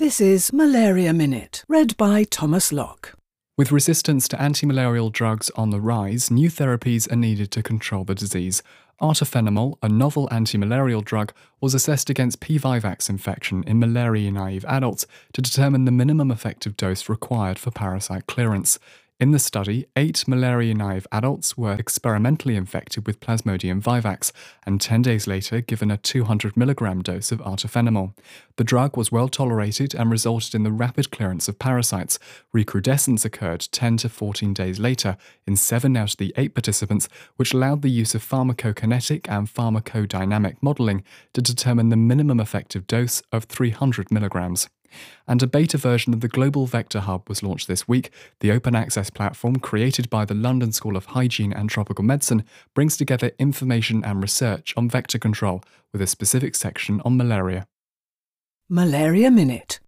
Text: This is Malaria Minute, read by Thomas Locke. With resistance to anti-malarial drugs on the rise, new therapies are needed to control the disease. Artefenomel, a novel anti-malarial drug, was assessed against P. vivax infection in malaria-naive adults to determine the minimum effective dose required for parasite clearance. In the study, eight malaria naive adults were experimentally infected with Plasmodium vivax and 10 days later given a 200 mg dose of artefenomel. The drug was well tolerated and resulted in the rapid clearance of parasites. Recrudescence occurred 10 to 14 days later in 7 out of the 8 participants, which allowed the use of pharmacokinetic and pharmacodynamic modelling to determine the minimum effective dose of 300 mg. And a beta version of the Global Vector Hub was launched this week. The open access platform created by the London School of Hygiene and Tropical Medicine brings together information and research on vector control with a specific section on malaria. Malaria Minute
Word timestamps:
This 0.00 0.18
is 0.18 0.50
Malaria 0.50 1.12
Minute, 1.12 1.62
read 1.68 1.94
by 1.98 2.24
Thomas 2.24 2.72
Locke. 2.72 3.12
With 3.58 3.70
resistance 3.70 4.28
to 4.28 4.40
anti-malarial 4.40 5.10
drugs 5.10 5.50
on 5.56 5.68
the 5.68 5.78
rise, 5.78 6.30
new 6.30 6.48
therapies 6.48 7.12
are 7.12 7.16
needed 7.16 7.50
to 7.50 7.62
control 7.62 8.04
the 8.04 8.14
disease. 8.14 8.62
Artefenomel, 9.02 9.76
a 9.82 9.90
novel 9.90 10.26
anti-malarial 10.32 11.02
drug, 11.02 11.34
was 11.60 11.74
assessed 11.74 12.08
against 12.08 12.40
P. 12.40 12.58
vivax 12.58 13.10
infection 13.10 13.62
in 13.64 13.78
malaria-naive 13.78 14.64
adults 14.64 15.06
to 15.34 15.42
determine 15.42 15.84
the 15.84 15.92
minimum 15.92 16.30
effective 16.30 16.78
dose 16.78 17.10
required 17.10 17.58
for 17.58 17.70
parasite 17.70 18.26
clearance. 18.26 18.78
In 19.20 19.32
the 19.32 19.38
study, 19.38 19.84
eight 19.96 20.26
malaria 20.26 20.72
naive 20.72 21.06
adults 21.12 21.54
were 21.54 21.74
experimentally 21.74 22.56
infected 22.56 23.06
with 23.06 23.20
Plasmodium 23.20 23.82
vivax 23.82 24.32
and 24.64 24.80
10 24.80 25.02
days 25.02 25.26
later 25.26 25.60
given 25.60 25.90
a 25.90 25.98
200 25.98 26.54
mg 26.54 27.02
dose 27.02 27.30
of 27.30 27.40
artefenomel. 27.40 28.14
The 28.56 28.64
drug 28.64 28.96
was 28.96 29.12
well 29.12 29.28
tolerated 29.28 29.94
and 29.94 30.10
resulted 30.10 30.54
in 30.54 30.62
the 30.62 30.72
rapid 30.72 31.10
clearance 31.10 31.48
of 31.48 31.58
parasites. 31.58 32.18
Recrudescence 32.54 33.26
occurred 33.26 33.68
10 33.70 33.98
to 33.98 34.08
14 34.08 34.54
days 34.54 34.80
later 34.80 35.18
in 35.46 35.54
7 35.54 35.94
out 35.98 36.12
of 36.12 36.16
the 36.16 36.32
8 36.38 36.54
participants, 36.54 37.06
which 37.36 37.52
allowed 37.52 37.82
the 37.82 37.90
use 37.90 38.14
of 38.14 38.26
pharmacokinetic 38.26 39.28
and 39.28 39.48
pharmacodynamic 39.48 40.56
modelling 40.62 41.04
to 41.34 41.42
determine 41.42 41.90
the 41.90 41.96
minimum 41.96 42.40
effective 42.40 42.86
dose 42.86 43.22
of 43.32 43.44
300 43.44 44.08
mg. 44.08 44.68
And 45.28 45.42
a 45.42 45.46
beta 45.46 45.78
version 45.78 46.12
of 46.12 46.20
the 46.20 46.28
Global 46.28 46.66
Vector 46.66 47.00
Hub 47.00 47.28
was 47.28 47.42
launched 47.42 47.68
this 47.68 47.86
week. 47.86 48.10
The 48.40 48.50
open 48.50 48.74
access 48.74 49.10
platform 49.10 49.56
created 49.56 50.10
by 50.10 50.24
the 50.24 50.34
London 50.34 50.72
School 50.72 50.96
of 50.96 51.06
Hygiene 51.06 51.52
and 51.52 51.70
Tropical 51.70 52.04
Medicine 52.04 52.44
brings 52.74 52.96
together 52.96 53.30
information 53.38 54.04
and 54.04 54.20
research 54.20 54.74
on 54.76 54.88
vector 54.88 55.18
control 55.18 55.62
with 55.92 56.02
a 56.02 56.06
specific 56.08 56.56
section 56.56 57.00
on 57.04 57.16
malaria. 57.16 57.68
Malaria 58.68 59.30
Minute 59.30 59.78